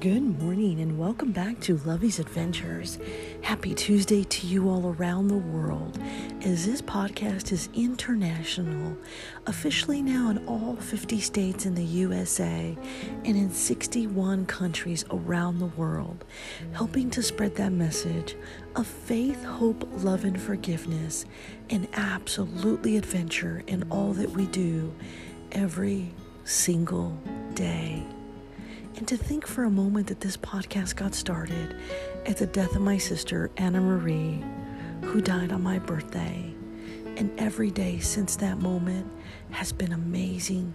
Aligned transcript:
Good 0.00 0.40
morning 0.40 0.80
and 0.80 0.98
welcome 0.98 1.30
back 1.30 1.60
to 1.60 1.76
Lovey's 1.84 2.18
Adventures. 2.18 2.98
Happy 3.42 3.74
Tuesday 3.74 4.24
to 4.24 4.46
you 4.46 4.70
all 4.70 4.96
around 4.98 5.28
the 5.28 5.36
world 5.36 5.98
as 6.40 6.64
this 6.64 6.80
podcast 6.80 7.52
is 7.52 7.68
international, 7.74 8.96
officially 9.46 10.00
now 10.00 10.30
in 10.30 10.46
all 10.46 10.76
50 10.76 11.20
states 11.20 11.66
in 11.66 11.74
the 11.74 11.84
USA 11.84 12.74
and 13.26 13.36
in 13.36 13.50
61 13.50 14.46
countries 14.46 15.04
around 15.10 15.58
the 15.58 15.66
world, 15.66 16.24
helping 16.72 17.10
to 17.10 17.22
spread 17.22 17.54
that 17.56 17.72
message 17.72 18.36
of 18.76 18.86
faith, 18.86 19.44
hope, 19.44 19.86
love, 20.02 20.24
and 20.24 20.40
forgiveness, 20.40 21.26
and 21.68 21.86
absolutely 21.92 22.96
adventure 22.96 23.62
in 23.66 23.82
all 23.90 24.14
that 24.14 24.30
we 24.30 24.46
do 24.46 24.94
every 25.52 26.10
single 26.44 27.20
day. 27.52 28.02
And 28.96 29.08
to 29.08 29.16
think 29.16 29.46
for 29.46 29.64
a 29.64 29.70
moment 29.70 30.08
that 30.08 30.20
this 30.20 30.36
podcast 30.36 30.96
got 30.96 31.14
started 31.14 31.76
at 32.26 32.36
the 32.36 32.46
death 32.46 32.74
of 32.76 32.82
my 32.82 32.98
sister, 32.98 33.50
Anna 33.56 33.80
Marie, 33.80 34.44
who 35.02 35.20
died 35.20 35.52
on 35.52 35.62
my 35.62 35.78
birthday. 35.78 36.54
And 37.16 37.30
every 37.38 37.70
day 37.70 37.98
since 37.98 38.36
that 38.36 38.58
moment 38.58 39.10
has 39.50 39.72
been 39.72 39.92
amazing 39.92 40.74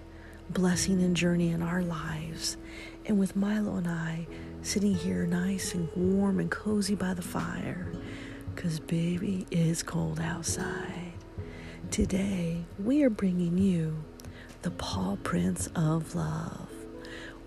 blessing 0.50 1.02
and 1.02 1.16
journey 1.16 1.50
in 1.50 1.62
our 1.62 1.82
lives. 1.82 2.58
And 3.06 3.20
with 3.20 3.36
Milo 3.36 3.76
and 3.76 3.88
I 3.88 4.28
sitting 4.62 4.96
here 4.96 5.26
nice 5.26 5.74
and 5.74 5.90
warm 5.96 6.40
and 6.40 6.50
cozy 6.50 6.96
by 6.96 7.14
the 7.14 7.22
fire, 7.22 7.92
because 8.54 8.80
baby, 8.80 9.46
it's 9.52 9.84
cold 9.84 10.20
outside. 10.20 11.14
Today, 11.92 12.64
we 12.80 13.04
are 13.04 13.10
bringing 13.10 13.58
you 13.58 14.04
the 14.64 14.72
paw 14.72 15.16
prints 15.18 15.68
of 15.76 16.16
love. 16.16 16.75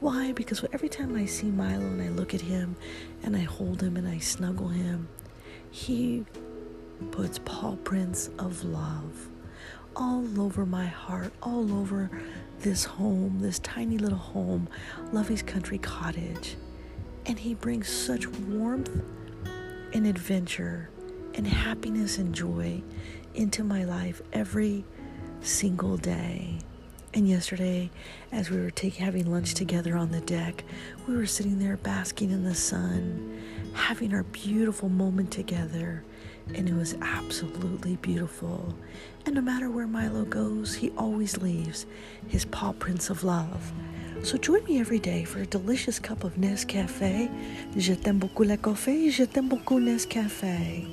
Why? 0.01 0.33
Because 0.33 0.65
every 0.73 0.89
time 0.89 1.17
I 1.17 1.27
see 1.27 1.51
Milo 1.51 1.85
and 1.85 2.01
I 2.01 2.09
look 2.09 2.33
at 2.33 2.41
him 2.41 2.77
and 3.23 3.37
I 3.37 3.41
hold 3.41 3.83
him 3.83 3.97
and 3.97 4.07
I 4.07 4.19
snuggle 4.19 4.69
him, 4.69 5.09
he 5.71 6.25
puts 7.11 7.39
paw 7.41 7.77
prints 7.77 8.31
of 8.39 8.65
love 8.65 9.29
all 9.97 10.41
over 10.41 10.65
my 10.65 10.87
heart, 10.87 11.33
all 11.43 11.73
over 11.81 12.11
this 12.61 12.85
home, 12.85 13.41
this 13.41 13.59
tiny 13.59 13.99
little 13.99 14.19
home, 14.19 14.69
Lovey's 15.13 15.43
Country 15.43 15.79
Cottage. 15.79 16.57
And 17.27 17.39
he 17.39 17.55
brings 17.55 17.89
such 17.89 18.29
warmth 18.29 18.91
and 19.93 20.07
adventure 20.07 20.91
and 21.35 21.47
happiness 21.47 22.19
and 22.19 22.35
joy 22.35 22.83
into 23.35 23.65
my 23.65 23.85
life 23.85 24.23
every 24.33 24.85
single 25.41 25.97
day. 25.97 26.59
And 27.15 27.27
yesterday, 27.27 27.91
as 28.33 28.51
we 28.51 28.59
were 28.59 28.71
having 28.99 29.33
lunch 29.33 29.55
together 29.55 29.97
on 29.97 30.13
the 30.13 30.21
deck, 30.21 30.63
we 31.07 31.17
were 31.17 31.27
sitting 31.27 31.59
there 31.59 31.79
basking 31.79 32.31
in 32.31 32.45
the 32.45 32.55
sun, 32.55 33.41
having 33.73 34.13
our 34.13 34.25
beautiful 34.25 34.91
moment 34.91 35.31
together, 35.31 36.05
and 36.55 36.69
it 36.69 36.75
was 36.75 36.97
absolutely 37.01 37.97
beautiful. 37.97 38.75
And 39.25 39.35
no 39.35 39.41
matter 39.41 39.71
where 39.71 39.87
Milo 39.87 40.27
goes, 40.27 40.75
he 40.75 40.91
always 40.99 41.39
leaves 41.39 41.87
his 42.29 42.45
paw 42.45 42.73
prints 42.73 43.09
of 43.09 43.25
love. 43.25 43.73
So 44.23 44.37
join 44.37 44.63
me 44.65 44.79
every 44.79 44.99
day 44.99 45.25
for 45.25 45.41
a 45.41 45.47
delicious 45.47 45.99
cup 45.99 46.25
of 46.25 46.37
Nescafe. 46.37 47.31
Je 47.77 47.95
t'aime 47.95 48.19
beaucoup 48.19 48.45
le 48.47 48.57
café, 48.57 49.11
je 49.11 49.25
t'aime 49.25 49.49
beaucoup 49.49 49.81
Nescafe. 49.81 50.87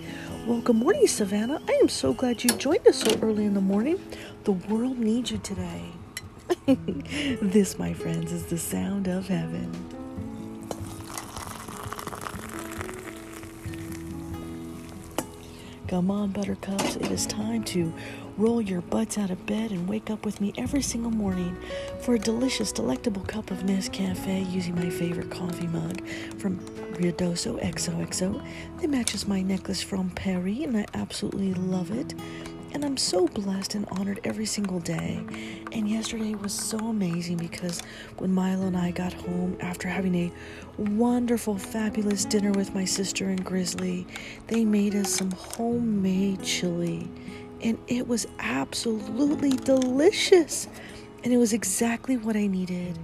Well, 0.47 0.61
good 0.61 0.75
morning, 0.75 1.07
Savannah. 1.07 1.61
I 1.67 1.73
am 1.81 1.89
so 1.89 2.13
glad 2.13 2.43
you 2.43 2.51
joined 2.51 2.87
us 2.87 2.97
so 2.97 3.17
early 3.21 3.45
in 3.45 3.53
the 3.53 3.61
morning. 3.61 3.99
The 4.45 4.53
world 4.53 4.97
needs 4.97 5.31
you 5.31 5.39
today. 5.39 5.91
this, 7.41 7.77
my 7.77 7.93
friends, 7.93 8.31
is 8.31 8.45
the 8.45 8.57
sound 8.57 9.07
of 9.07 9.27
heaven. 9.27 9.71
Come 15.87 16.09
on, 16.09 16.31
buttercups, 16.31 16.95
it 16.95 17.11
is 17.11 17.27
time 17.27 17.63
to 17.65 17.93
roll 18.37 18.59
your 18.59 18.81
butts 18.81 19.19
out 19.19 19.29
of 19.29 19.45
bed 19.45 19.69
and 19.69 19.87
wake 19.87 20.09
up 20.09 20.25
with 20.25 20.41
me 20.41 20.53
every 20.57 20.81
single 20.81 21.11
morning 21.11 21.55
for 22.01 22.15
a 22.15 22.19
delicious, 22.19 22.71
delectable 22.71 23.21
cup 23.21 23.51
of 23.51 23.59
Nescafe 23.59 24.51
using 24.51 24.73
my 24.73 24.89
favorite 24.89 25.29
coffee 25.29 25.67
mug 25.67 26.01
from 26.39 26.57
Ruidoso 26.95 27.61
XOXO 27.61 28.43
that 28.81 28.89
matches 28.89 29.27
my 29.27 29.43
necklace 29.43 29.83
from 29.83 30.09
Paris, 30.09 30.61
and 30.63 30.77
I 30.77 30.85
absolutely 30.95 31.53
love 31.53 31.91
it. 31.91 32.15
And 32.75 32.83
I'm 32.83 32.97
so 32.97 33.25
blessed 33.29 33.75
and 33.75 33.87
honored 33.89 34.19
every 34.25 34.45
single 34.45 34.81
day. 34.81 35.23
And 35.71 35.89
yesterday 35.89 36.35
was 36.35 36.51
so 36.53 36.77
amazing 36.77 37.37
because 37.37 37.79
when 38.17 38.33
Milo 38.33 38.67
and 38.67 38.75
I 38.75 38.91
got 38.91 39.13
home 39.13 39.55
after 39.61 39.87
having 39.87 40.13
a 40.13 40.31
wonderful, 40.77 41.57
fabulous 41.57 42.25
dinner 42.25 42.51
with 42.51 42.75
my 42.75 42.83
sister 42.83 43.29
and 43.29 43.45
Grizzly, 43.45 44.05
they 44.47 44.65
made 44.65 44.93
us 44.93 45.09
some 45.09 45.31
homemade 45.31 46.43
chili. 46.43 47.09
And 47.61 47.77
it 47.87 48.09
was 48.09 48.27
absolutely 48.39 49.51
delicious. 49.51 50.67
And 51.23 51.31
it 51.31 51.37
was 51.37 51.53
exactly 51.53 52.17
what 52.17 52.35
I 52.35 52.45
needed. 52.45 52.99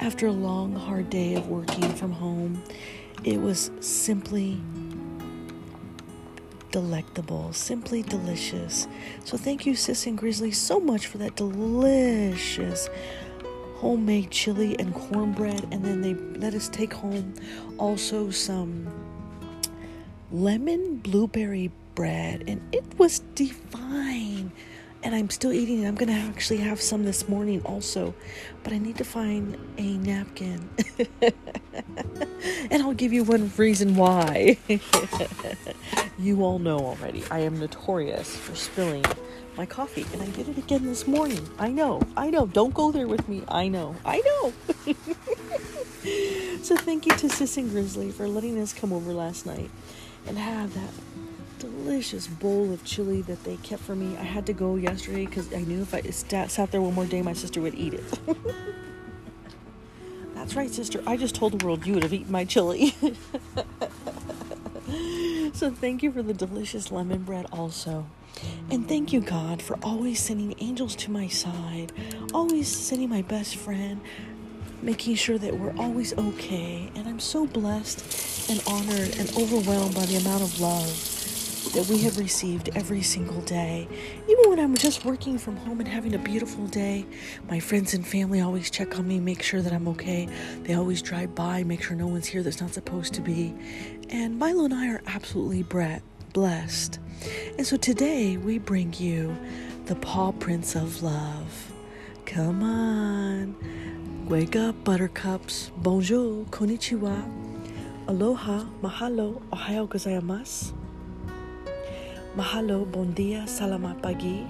After 0.00 0.26
a 0.26 0.32
long, 0.32 0.74
hard 0.74 1.08
day 1.08 1.34
of 1.36 1.48
working 1.48 1.94
from 1.94 2.12
home, 2.12 2.62
it 3.24 3.40
was 3.40 3.70
simply 3.80 4.60
delectable, 6.72 7.52
simply 7.52 8.02
delicious. 8.02 8.88
So 9.24 9.36
thank 9.36 9.64
you, 9.66 9.76
Sis 9.76 10.06
and 10.06 10.18
Grizzly, 10.18 10.50
so 10.50 10.80
much 10.80 11.06
for 11.06 11.18
that 11.18 11.36
delicious 11.36 12.88
homemade 13.76 14.30
chili 14.30 14.76
and 14.78 14.92
cornbread. 14.94 15.68
And 15.70 15.84
then 15.84 16.00
they 16.00 16.14
let 16.40 16.54
us 16.54 16.68
take 16.68 16.92
home 16.92 17.34
also 17.78 18.30
some 18.30 18.88
lemon 20.32 20.96
blueberry 20.96 21.70
bread, 21.94 22.44
and 22.48 22.60
it 22.74 22.84
was 22.98 23.20
divine. 23.34 24.50
And 25.04 25.14
I'm 25.14 25.30
still 25.30 25.52
eating 25.52 25.82
it. 25.82 25.88
I'm 25.88 25.96
gonna 25.96 26.12
actually 26.12 26.58
have 26.58 26.80
some 26.80 27.04
this 27.04 27.28
morning 27.28 27.60
also, 27.64 28.14
but 28.62 28.72
I 28.72 28.78
need 28.78 28.96
to 28.98 29.04
find 29.04 29.58
a 29.76 29.98
napkin. 29.98 30.70
and 32.72 32.82
I'll 32.82 32.94
give 32.94 33.12
you 33.12 33.22
one 33.22 33.52
reason 33.56 33.96
why. 33.96 34.56
you 36.18 36.42
all 36.42 36.58
know 36.58 36.78
already. 36.78 37.22
I 37.30 37.40
am 37.40 37.60
notorious 37.60 38.34
for 38.34 38.56
spilling 38.56 39.04
my 39.58 39.66
coffee, 39.66 40.06
and 40.14 40.22
I 40.22 40.26
did 40.30 40.48
it 40.48 40.56
again 40.56 40.86
this 40.86 41.06
morning. 41.06 41.46
I 41.58 41.68
know, 41.68 42.00
I 42.16 42.30
know. 42.30 42.46
Don't 42.46 42.72
go 42.72 42.90
there 42.90 43.06
with 43.06 43.28
me. 43.28 43.42
I 43.46 43.68
know, 43.68 43.94
I 44.06 44.20
know. 44.20 44.52
so 46.62 46.74
thank 46.76 47.04
you 47.04 47.12
to 47.12 47.28
Sis 47.28 47.58
and 47.58 47.70
Grizzly 47.70 48.10
for 48.10 48.26
letting 48.26 48.58
us 48.58 48.72
come 48.72 48.90
over 48.90 49.12
last 49.12 49.44
night 49.44 49.70
and 50.26 50.38
have 50.38 50.72
that 50.72 50.90
delicious 51.58 52.26
bowl 52.26 52.72
of 52.72 52.82
chili 52.84 53.20
that 53.22 53.44
they 53.44 53.56
kept 53.58 53.82
for 53.82 53.94
me. 53.94 54.16
I 54.16 54.22
had 54.22 54.46
to 54.46 54.54
go 54.54 54.76
yesterday 54.76 55.26
because 55.26 55.52
I 55.52 55.60
knew 55.60 55.82
if 55.82 55.92
I 55.92 56.00
sat 56.00 56.70
there 56.70 56.80
one 56.80 56.94
more 56.94 57.04
day, 57.04 57.20
my 57.20 57.34
sister 57.34 57.60
would 57.60 57.74
eat 57.74 57.92
it. 57.92 58.04
That's 60.42 60.56
right, 60.56 60.70
sister. 60.74 61.00
I 61.06 61.16
just 61.16 61.36
told 61.36 61.56
the 61.56 61.64
world 61.64 61.86
you 61.86 61.94
would 61.94 62.02
have 62.02 62.12
eaten 62.12 62.32
my 62.32 62.44
chili. 62.44 62.96
so 65.52 65.70
thank 65.70 66.02
you 66.02 66.10
for 66.10 66.20
the 66.20 66.34
delicious 66.34 66.90
lemon 66.90 67.22
bread 67.22 67.46
also. 67.52 68.06
And 68.68 68.88
thank 68.88 69.12
you, 69.12 69.20
God, 69.20 69.62
for 69.62 69.78
always 69.84 70.18
sending 70.18 70.56
angels 70.58 70.96
to 70.96 71.12
my 71.12 71.28
side, 71.28 71.92
always 72.34 72.66
sending 72.66 73.08
my 73.08 73.22
best 73.22 73.54
friend, 73.54 74.00
making 74.82 75.14
sure 75.14 75.38
that 75.38 75.60
we're 75.60 75.76
always 75.76 76.12
okay. 76.18 76.90
And 76.96 77.06
I'm 77.06 77.20
so 77.20 77.46
blessed 77.46 78.50
and 78.50 78.60
honored 78.66 79.16
and 79.18 79.30
overwhelmed 79.36 79.94
by 79.94 80.06
the 80.06 80.16
amount 80.16 80.42
of 80.42 80.60
love 80.60 81.21
that 81.70 81.86
we 81.88 81.98
have 82.02 82.18
received 82.18 82.68
every 82.74 83.02
single 83.02 83.40
day. 83.42 83.88
Even 84.28 84.50
when 84.50 84.58
I'm 84.58 84.76
just 84.76 85.04
working 85.04 85.38
from 85.38 85.56
home 85.56 85.80
and 85.80 85.88
having 85.88 86.14
a 86.14 86.18
beautiful 86.18 86.66
day, 86.66 87.06
my 87.48 87.60
friends 87.60 87.94
and 87.94 88.06
family 88.06 88.40
always 88.40 88.70
check 88.70 88.98
on 88.98 89.08
me, 89.08 89.20
make 89.20 89.42
sure 89.42 89.62
that 89.62 89.72
I'm 89.72 89.88
okay. 89.88 90.28
They 90.64 90.74
always 90.74 91.00
drive 91.00 91.34
by, 91.34 91.62
make 91.62 91.82
sure 91.82 91.96
no 91.96 92.08
one's 92.08 92.26
here 92.26 92.42
that's 92.42 92.60
not 92.60 92.74
supposed 92.74 93.14
to 93.14 93.20
be. 93.22 93.54
And 94.10 94.38
Milo 94.38 94.64
and 94.64 94.74
I 94.74 94.88
are 94.88 95.02
absolutely 95.06 95.62
blessed. 96.32 96.98
And 97.56 97.66
so 97.66 97.76
today 97.76 98.36
we 98.36 98.58
bring 98.58 98.92
you 98.94 99.34
the 99.86 99.94
paw 99.94 100.32
prints 100.32 100.74
of 100.74 101.02
love. 101.02 101.72
Come 102.26 102.62
on. 102.62 103.56
Wake 104.28 104.56
up, 104.56 104.84
buttercups. 104.84 105.70
Bonjour, 105.78 106.44
konnichiwa. 106.46 107.22
Aloha, 108.08 108.66
mahalo, 108.82 109.40
ohayo 109.50 109.88
gozaimasu. 109.88 110.81
Mahalo, 112.32 112.88
bon 112.88 113.12
dia, 113.12 113.44
salamat 113.44 114.00
pagi. 114.00 114.48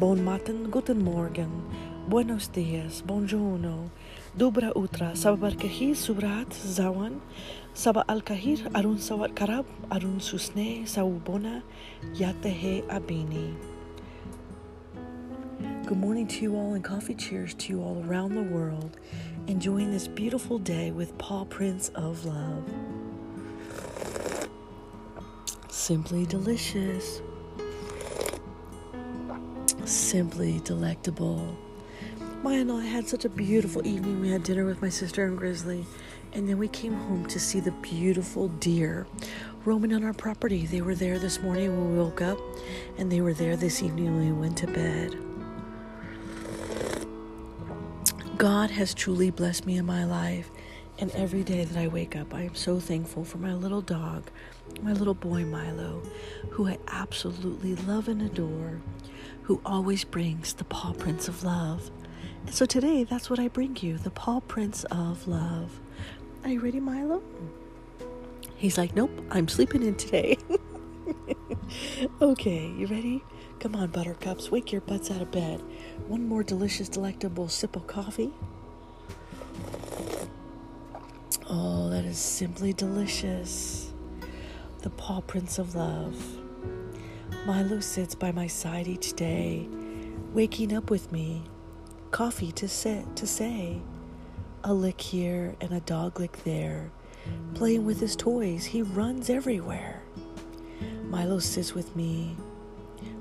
Bon 0.00 0.16
matin, 0.16 0.72
guten 0.72 1.04
morgen. 1.04 1.52
Buenos 2.08 2.48
dias, 2.48 3.04
buongiorno. 3.04 3.92
Dubra 4.32 4.72
utra, 4.72 5.12
sabar 5.12 5.52
sabarkahir 5.52 5.92
subrat 5.92 6.48
zawan. 6.48 7.20
Saba 7.76 8.08
al-kahir 8.08 8.64
arun 8.72 8.96
sawat 8.96 9.36
karab, 9.36 9.68
arun 9.92 10.16
susne 10.16 10.88
sawubona, 10.88 11.60
yatehe 12.16 12.80
abini. 12.88 13.52
Good 15.84 16.00
morning 16.00 16.24
to 16.24 16.40
you 16.40 16.56
all, 16.56 16.72
and 16.72 16.80
coffee 16.80 17.12
cheers 17.12 17.52
to 17.52 17.76
you 17.76 17.84
all 17.84 18.00
around 18.08 18.32
the 18.32 18.48
world. 18.48 18.96
Enjoying 19.44 19.92
this 19.92 20.08
beautiful 20.08 20.56
day 20.56 20.88
with 20.88 21.12
Paw 21.20 21.44
Prints 21.44 21.92
of 21.92 22.24
Love. 22.24 22.64
Simply 25.86 26.26
delicious, 26.26 27.22
simply 29.84 30.60
delectable. 30.64 31.56
Maya 32.42 32.62
and 32.62 32.72
I 32.72 32.84
had 32.84 33.06
such 33.06 33.24
a 33.24 33.28
beautiful 33.28 33.86
evening. 33.86 34.20
We 34.20 34.30
had 34.30 34.42
dinner 34.42 34.64
with 34.64 34.82
my 34.82 34.88
sister 34.88 35.26
and 35.26 35.38
Grizzly, 35.38 35.86
and 36.32 36.48
then 36.48 36.58
we 36.58 36.66
came 36.66 36.92
home 36.92 37.26
to 37.26 37.38
see 37.38 37.60
the 37.60 37.70
beautiful 37.70 38.48
deer 38.48 39.06
roaming 39.64 39.94
on 39.94 40.02
our 40.02 40.12
property. 40.12 40.66
They 40.66 40.80
were 40.80 40.96
there 40.96 41.20
this 41.20 41.40
morning 41.40 41.68
when 41.68 41.92
we 41.92 41.98
woke 42.00 42.20
up, 42.20 42.40
and 42.98 43.12
they 43.12 43.20
were 43.20 43.32
there 43.32 43.56
this 43.56 43.80
evening 43.80 44.06
when 44.06 44.26
we 44.26 44.32
went 44.32 44.58
to 44.58 44.66
bed. 44.66 45.16
God 48.36 48.72
has 48.72 48.92
truly 48.92 49.30
blessed 49.30 49.66
me 49.66 49.76
in 49.76 49.86
my 49.86 50.04
life, 50.04 50.50
and 50.98 51.10
every 51.12 51.42
day 51.42 51.64
that 51.64 51.78
I 51.78 51.88
wake 51.88 52.16
up, 52.16 52.32
I 52.32 52.42
am 52.42 52.54
so 52.54 52.80
thankful 52.80 53.24
for 53.24 53.38
my 53.38 53.52
little 53.52 53.82
dog, 53.82 54.30
my 54.82 54.92
little 54.92 55.14
boy 55.14 55.44
Milo, 55.44 56.02
who 56.50 56.66
I 56.66 56.78
absolutely 56.88 57.74
love 57.74 58.08
and 58.08 58.22
adore, 58.22 58.80
who 59.42 59.60
always 59.64 60.04
brings 60.04 60.54
the 60.54 60.64
paw 60.64 60.92
prints 60.92 61.28
of 61.28 61.44
love. 61.44 61.90
And 62.46 62.54
so 62.54 62.64
today, 62.64 63.04
that's 63.04 63.28
what 63.28 63.38
I 63.38 63.48
bring 63.48 63.76
you 63.80 63.98
the 63.98 64.10
paw 64.10 64.40
prints 64.40 64.84
of 64.84 65.28
love. 65.28 65.80
Are 66.44 66.50
you 66.50 66.60
ready, 66.60 66.80
Milo? 66.80 67.22
He's 68.56 68.78
like, 68.78 68.94
Nope, 68.94 69.10
I'm 69.30 69.48
sleeping 69.48 69.82
in 69.82 69.96
today. 69.96 70.38
okay, 72.22 72.68
you 72.68 72.86
ready? 72.86 73.22
Come 73.60 73.76
on, 73.76 73.88
buttercups, 73.88 74.50
wake 74.50 74.72
your 74.72 74.80
butts 74.80 75.10
out 75.10 75.20
of 75.20 75.30
bed. 75.30 75.62
One 76.08 76.26
more 76.26 76.42
delicious, 76.42 76.88
delectable 76.88 77.48
sip 77.48 77.76
of 77.76 77.86
coffee. 77.86 78.32
Oh, 81.58 81.88
that 81.88 82.04
is 82.04 82.18
simply 82.18 82.74
delicious. 82.74 83.90
The 84.82 84.90
paw 84.90 85.22
prints 85.22 85.58
of 85.58 85.74
love. 85.74 86.14
Milo 87.46 87.80
sits 87.80 88.14
by 88.14 88.30
my 88.30 88.46
side 88.46 88.86
each 88.86 89.14
day, 89.14 89.66
waking 90.34 90.76
up 90.76 90.90
with 90.90 91.10
me. 91.12 91.44
Coffee 92.10 92.52
to 92.52 92.68
sit 92.68 93.16
to 93.16 93.26
say. 93.26 93.80
A 94.64 94.74
lick 94.74 95.00
here 95.00 95.56
and 95.62 95.72
a 95.72 95.80
dog 95.80 96.20
lick 96.20 96.44
there. 96.44 96.90
Playing 97.54 97.86
with 97.86 98.00
his 98.00 98.16
toys, 98.16 98.66
he 98.66 98.82
runs 98.82 99.30
everywhere. 99.30 100.02
Milo 101.04 101.38
sits 101.38 101.74
with 101.74 101.96
me 101.96 102.36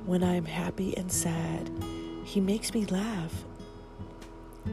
when 0.05 0.25
I 0.25 0.33
am 0.33 0.45
happy 0.45 0.97
and 0.97 1.09
sad. 1.09 1.71
He 2.25 2.41
makes 2.41 2.73
me 2.73 2.85
laugh. 2.87 3.45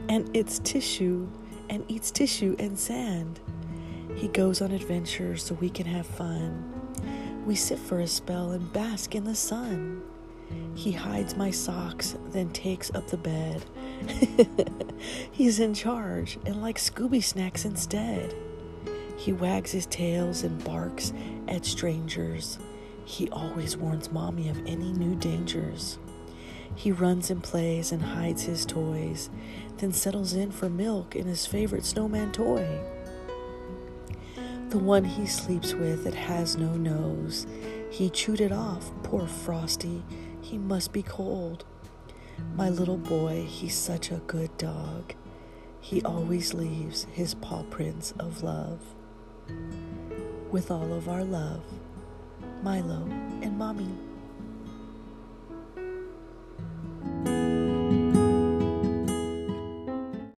And 0.09 0.35
it's 0.35 0.59
tissue 0.59 1.29
and 1.73 1.83
eats 1.87 2.11
tissue 2.11 2.55
and 2.59 2.77
sand. 2.77 3.39
He 4.15 4.27
goes 4.27 4.61
on 4.61 4.71
adventures 4.71 5.43
so 5.43 5.55
we 5.55 5.71
can 5.71 5.87
have 5.87 6.05
fun. 6.05 6.71
We 7.47 7.55
sit 7.55 7.79
for 7.79 7.99
a 7.99 8.07
spell 8.07 8.51
and 8.51 8.71
bask 8.71 9.15
in 9.15 9.23
the 9.23 9.33
sun. 9.33 10.03
He 10.75 10.91
hides 10.91 11.35
my 11.35 11.49
socks, 11.49 12.15
then 12.29 12.51
takes 12.51 12.93
up 12.93 13.07
the 13.07 13.17
bed. 13.17 13.65
He's 15.31 15.59
in 15.59 15.73
charge 15.73 16.37
and 16.45 16.61
likes 16.61 16.89
Scooby 16.89 17.23
snacks 17.23 17.65
instead. 17.65 18.35
He 19.17 19.33
wags 19.33 19.71
his 19.71 19.87
tails 19.87 20.43
and 20.43 20.63
barks 20.63 21.11
at 21.47 21.65
strangers. 21.65 22.59
He 23.03 23.29
always 23.31 23.75
warns 23.75 24.11
Mommy 24.11 24.47
of 24.49 24.59
any 24.67 24.93
new 24.93 25.15
dangers. 25.15 25.97
He 26.75 26.91
runs 26.91 27.29
and 27.29 27.43
plays 27.43 27.91
and 27.91 28.01
hides 28.01 28.43
his 28.43 28.65
toys, 28.65 29.29
then 29.77 29.91
settles 29.91 30.33
in 30.33 30.51
for 30.51 30.69
milk 30.69 31.15
in 31.15 31.27
his 31.27 31.45
favorite 31.45 31.85
snowman 31.85 32.31
toy. 32.31 32.79
The 34.69 34.79
one 34.79 35.03
he 35.03 35.27
sleeps 35.27 35.73
with 35.73 36.03
that 36.03 36.15
has 36.15 36.57
no 36.57 36.75
nose. 36.75 37.45
He 37.91 38.09
chewed 38.09 38.41
it 38.41 38.51
off, 38.51 38.91
poor 39.03 39.27
Frosty. 39.27 40.03
He 40.41 40.57
must 40.57 40.91
be 40.91 41.03
cold. 41.03 41.63
My 42.55 42.69
little 42.69 42.97
boy, 42.97 43.45
he's 43.47 43.75
such 43.75 44.09
a 44.09 44.21
good 44.25 44.57
dog. 44.57 45.13
He 45.79 46.01
always 46.01 46.53
leaves 46.53 47.05
his 47.11 47.35
paw 47.35 47.63
prints 47.63 48.13
of 48.17 48.41
love. 48.41 48.79
With 50.51 50.71
all 50.71 50.93
of 50.93 51.07
our 51.07 51.23
love. 51.23 51.63
Milo, 52.63 53.05
and 53.41 53.57
Mommy. 53.57 53.89